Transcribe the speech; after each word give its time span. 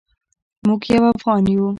موږ 0.65 0.81
یو 0.95 1.03
افغان 1.13 1.43
یو 1.53 1.65